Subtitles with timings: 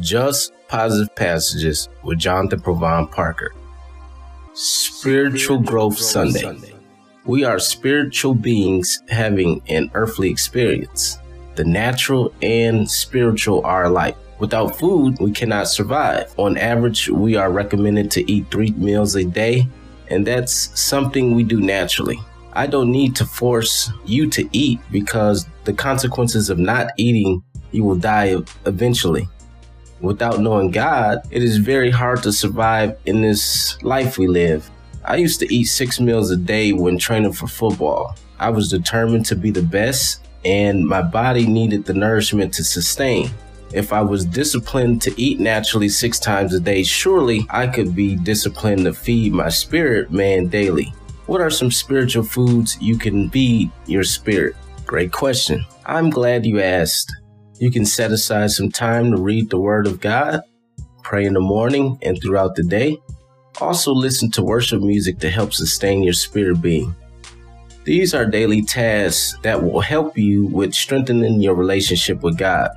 [0.00, 3.52] Just Positive Passages with Jonathan Provine Parker.
[4.54, 6.74] Spiritual Growth Sunday.
[7.24, 11.18] We are spiritual beings having an earthly experience.
[11.54, 14.16] The natural and spiritual are alike.
[14.40, 16.34] Without food, we cannot survive.
[16.38, 19.68] On average, we are recommended to eat three meals a day,
[20.08, 22.18] and that's something we do naturally.
[22.52, 27.84] I don't need to force you to eat because the consequences of not eating, you
[27.84, 28.36] will die
[28.66, 29.28] eventually.
[30.04, 34.70] Without knowing God, it is very hard to survive in this life we live.
[35.02, 38.14] I used to eat six meals a day when training for football.
[38.38, 43.30] I was determined to be the best, and my body needed the nourishment to sustain.
[43.72, 48.14] If I was disciplined to eat naturally six times a day, surely I could be
[48.14, 50.92] disciplined to feed my spirit man daily.
[51.24, 54.54] What are some spiritual foods you can feed your spirit?
[54.84, 55.64] Great question.
[55.86, 57.10] I'm glad you asked.
[57.58, 60.40] You can set aside some time to read the Word of God,
[61.02, 62.98] pray in the morning and throughout the day.
[63.60, 66.94] Also, listen to worship music to help sustain your spirit being.
[67.84, 72.70] These are daily tasks that will help you with strengthening your relationship with God.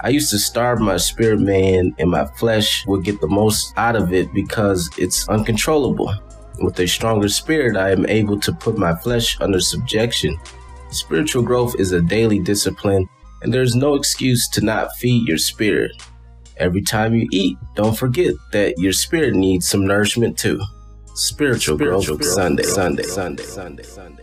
[0.00, 3.96] I used to starve my spirit man and my flesh would get the most out
[3.96, 6.14] of it because it's uncontrollable.
[6.60, 10.38] With a stronger spirit, I am able to put my flesh under subjection.
[10.90, 13.08] Spiritual growth is a daily discipline,
[13.44, 15.92] and there's no excuse to not feed your spirit.
[16.56, 20.62] Every time you eat, don't forget that your spirit needs some nourishment too.
[21.14, 24.22] Spiritual, Spiritual growth, Sunday, Sunday, Sunday, Sunday, Sunday,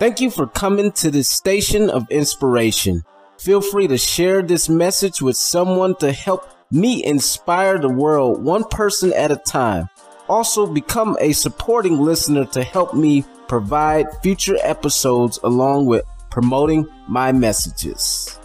[0.00, 3.04] Thank you for coming to this station of inspiration.
[3.40, 8.64] Feel free to share this message with someone to help me inspire the world one
[8.64, 9.88] person at a time.
[10.28, 17.32] Also, become a supporting listener to help me provide future episodes along with promoting my
[17.32, 18.38] messages.